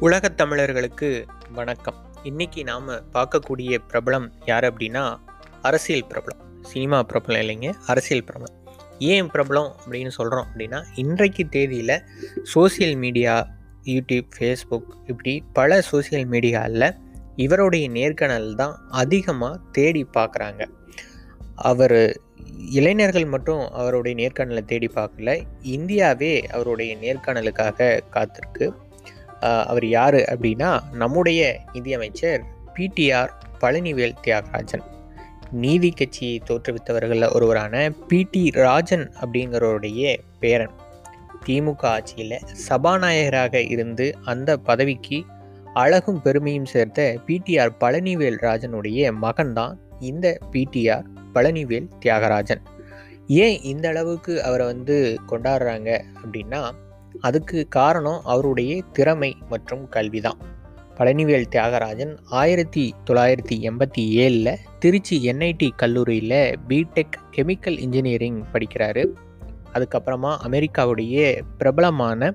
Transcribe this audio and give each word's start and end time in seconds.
உலகத் 0.00 0.36
தமிழர்களுக்கு 0.36 1.26
வணக்கம். 1.52 1.94
இன்னைக்கு 2.22 2.64
நாம் 2.64 2.88
பார்க்கக்கூடிய 2.88 3.78
பிரபலம் 3.92 4.30
யார் 4.46 4.64
அப்படின்னா 4.64 5.18
அரசியல் 5.62 6.06
பிரபலம். 6.08 6.62
சினிமா 6.62 7.02
பிரபலம் 7.02 7.40
இல்லைங்க 7.42 7.74
அரசியல் 7.86 8.24
பிரபலம். 8.24 8.68
ஏன் 8.98 9.30
பிரபலம் 9.30 9.72
அப்படின்னு 9.88 10.08
சொல்கிறோம் 10.08 10.46
அப்படின்னா 10.46 10.84
இன்றைக்கு 10.94 11.48
தேதியில் 11.48 12.02
சோசியல் 12.54 12.96
மீடியா 12.96 13.48
யூடியூப் 13.84 14.28
ஃபேஸ்புக் 14.38 14.82
இப்படி 15.06 15.44
பல 15.52 15.82
சோசியல் 15.92 16.26
மீடியாவில் 16.26 16.96
இவருடைய 17.36 17.88
நேர்காணல் 17.88 18.54
தான் 18.54 18.86
அதிகமாக 18.90 19.60
தேடி 19.72 20.06
பார்க்குறாங்க. 20.14 20.66
அவர் 21.54 22.20
இளைஞர்கள் 22.70 23.24
மட்டும் 23.24 23.70
அவருடைய 23.70 24.28
நேர்காணலை 24.28 24.64
தேடி 24.64 24.90
பார்க்கல 24.94 25.42
இந்தியாவே 25.62 26.46
அவருடைய 26.46 26.96
நேர்காணலுக்காக 26.96 28.00
காத்திருக்கு. 28.12 28.86
அவர் 29.40 29.86
யார் 29.86 30.14
அப்படின்னா 30.14 30.80
நம்முடைய 30.92 31.60
நிதியமைச்சர் 31.72 32.42
பிடிஆர் 32.74 33.28
பழனிவேல் 33.60 34.14
தியாகராஜன். 34.26 34.82
நீதி 35.50 35.90
கட்சியை 35.90 36.42
தோற்றுவித்தவர்களில் 36.50 37.34
ஒருவரான 37.34 37.92
பிடி 38.08 38.50
ராஜன் 38.50 39.12
அப்படிங்கிறவருடைய 39.20 40.16
பேரன். 40.40 40.70
திமுக 41.46 41.80
ஆட்சியில் 41.80 42.38
சபாநாயகராக 42.68 43.70
இருந்து 43.70 44.16
அந்த 44.24 44.56
பதவிக்கு 44.56 45.24
அழகும் 45.74 46.22
பெருமையும் 46.22 46.64
சேர்த்த 46.64 47.18
பிடிஆர் 47.26 47.76
பழனிவேல் 47.80 48.38
ராஜனுடைய 48.42 49.12
மகன்தான் 49.22 49.74
இந்த 50.00 50.38
பிடிஆர் 50.52 51.04
பழனிவேல் 51.34 51.88
தியாகராஜன். 52.04 52.62
ஏன் 53.26 53.60
இந்த 53.60 53.88
அளவுக்கு 53.88 54.42
அவரை 54.42 54.66
வந்து 54.66 55.20
கொண்டாடுறாங்க 55.28 56.00
அப்படின்னா 56.24 56.70
அதுக்கு 57.20 57.68
காரணம் 57.68 58.20
அவருடைய 58.24 58.82
திறமை 58.92 59.36
மற்றும் 59.48 59.88
கல்வி 59.88 60.20
தான் 60.20 60.36
பழனிவேல் 60.96 61.44
தியாகராஜன் 61.50 62.18
ஆயிரத்தி 62.24 62.94
தொள்ளாயிரத்தி 63.10 63.52
எண்பத்தி 63.52 63.98
ஏழில் 63.98 64.56
திருச்சி 64.78 65.32
என்ஐடி 65.32 65.70
கல்லூரியில் 65.76 66.58
பிடெக் 66.68 67.18
கெமிக்கல் 67.36 67.78
இன்ஜினியரிங் 67.78 68.44
படிக்கிறாரு. 68.52 69.06
அதுக்கப்புறமா 69.74 70.36
அமெரிக்காவுடைய 70.48 71.42
பிரபலமான 71.58 72.34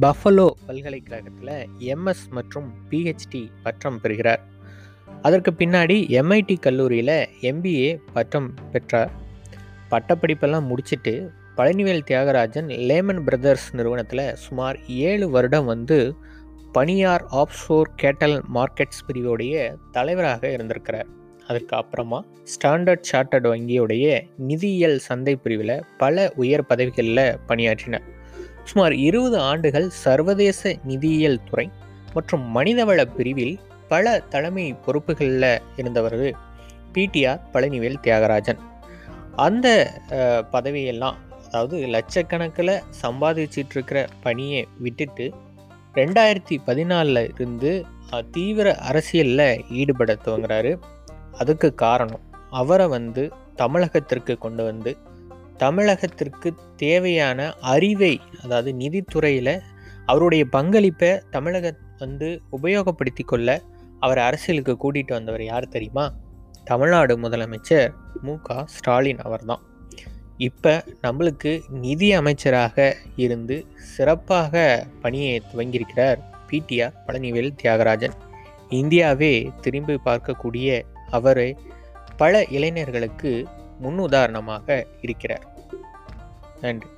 பஃபலோ 0.00 0.50
பல்கலைக்கழகத்தில் 0.66 1.68
எம்எஸ் 1.78 2.26
மற்றும் 2.30 2.72
பிஹெச்டி 2.90 3.48
பட்டம் 3.62 4.00
பெறுகிறார். 4.00 4.42
அதற்கு 5.22 5.50
பின்னாடி 5.50 5.98
எம்ஐடி 6.08 6.58
கல்லூரியில் 6.58 7.28
எம்பிஏ 7.40 7.98
பட்டம் 8.12 8.54
பெற்றார். 8.72 9.10
பட்டப்படிப்பெல்லாம் 9.90 10.70
முடிச்சுட்டு 10.70 11.30
பழனிவேல் 11.58 12.06
தியாகராஜன் 12.08 12.68
லேமன் 12.88 13.20
பிரதர்ஸ் 13.26 13.66
நிறுவனத்தில் 13.78 14.22
சுமார் 14.44 14.76
ஏழு 15.08 15.26
வருடம் 15.34 15.68
வந்து 15.72 15.98
பனியார் 16.76 17.24
ஆப்ஷோர் 17.40 17.90
கேட்டல் 18.02 18.34
மார்க்கெட்ஸ் 18.54 19.04
பிரிவுடைய 19.08 19.54
தலைவராக 19.96 20.50
இருந்திருக்கிறார். 20.56 21.08
அதுக்கு 21.46 21.74
அப்புறமா 21.80 22.18
ஸ்டாண்டர்ட் 22.52 23.06
சார்ட்டர்ட் 23.10 23.46
வங்கியுடைய 23.52 24.06
நிதியியல் 24.48 24.98
சந்தை 25.06 25.34
பிரிவில் 25.36 25.76
பல 26.02 26.26
உயர் 26.42 26.66
பதவிகளில் 26.66 27.38
பணியாற்றினார். 27.46 28.06
சுமார் 28.70 28.96
இருபது 29.06 29.38
ஆண்டுகள் 29.50 29.88
சர்வதேச 30.04 30.74
நிதியியல் 30.90 31.42
துறை 31.50 31.66
மற்றும் 32.16 32.44
மனிதவள 32.56 33.00
பிரிவில் 33.16 33.56
பல 33.92 34.18
தலைமை 34.34 34.68
பொறுப்புகளில் 34.86 35.50
இருந்தவர் 35.80 36.20
பிடிஆர் 36.94 37.44
பழனிவேல் 37.54 38.02
தியாகராஜன். 38.06 38.60
அந்த 39.44 39.68
பதவியெல்லாம் 40.54 41.16
அதாவது 41.54 41.78
லட்சக்கணக்கில் 41.86 42.72
சம்பாதிச்சிட்டு 43.02 43.74
இருக்கிற 43.74 43.98
பணியை 44.22 44.62
விட்டுட்டு 44.78 45.26
ரெண்டாயிரத்தி 45.94 46.56
பதினாலில் 46.66 47.28
இருந்து 47.34 47.72
தீவிர 48.30 48.68
அரசியலில் 48.88 49.62
ஈடுபட 49.80 50.12
துவங்குறாரு. 50.24 50.72
அதுக்கு 51.30 51.68
காரணம் 51.74 52.22
அவரை 52.60 52.86
வந்து 52.86 53.22
தமிழகத்திற்கு 53.56 54.34
கொண்டு 54.38 54.64
வந்து 54.64 54.92
தமிழகத்திற்கு 55.58 56.50
தேவையான 56.76 57.46
அறிவை 57.72 58.20
அதாவது 58.42 58.72
நிதித்துறையில் 58.72 59.54
அவருடைய 60.06 60.44
பங்களிப்பை 60.56 61.12
தமிழக 61.30 61.72
வந்து 61.98 62.30
உபயோகப்படுத்தி 62.56 63.24
கொள்ள 63.24 63.62
அவர் 64.00 64.18
அரசியலுக்கு 64.18 64.76
கூட்டிகிட்டு 64.82 65.16
வந்தவர் 65.18 65.44
யார் 65.44 65.72
தெரியுமா? 65.76 66.06
தமிழ்நாடு 66.64 67.14
முதலமைச்சர் 67.18 67.88
மு 68.22 68.34
க 68.42 68.64
ஸ்டாலின் 68.66 69.18
அவர்தான். 69.18 69.62
இப்போ 70.36 70.84
நம்மளுக்கு 71.02 71.62
நிதி 71.68 72.12
அமைச்சராக 72.12 72.96
இருந்து 73.16 73.66
சிறப்பாக 73.76 74.86
பணியை 75.02 75.42
துவங்கியிருக்கிறார் 75.54 76.16
பிடிஆர் 76.50 76.92
பழனிவேல் 77.06 77.56
தியாகராஜன். 77.62 78.12
இந்தியாவே 78.68 79.50
திரும்பி 79.60 80.00
பார்க்கக்கூடிய 80.04 80.82
அவரை 81.10 81.56
பல 82.16 82.44
இளைஞர்களுக்கு 82.44 83.48
முன்னுதாரணமாக 83.82 84.86
இருக்கிறார். 85.00 85.46
நன்றி. 86.60 86.88